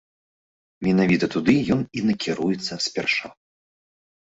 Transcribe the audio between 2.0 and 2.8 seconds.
накіруецца